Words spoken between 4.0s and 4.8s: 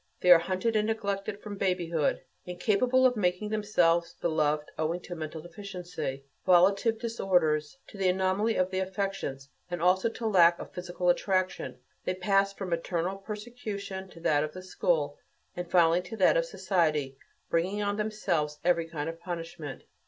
beloved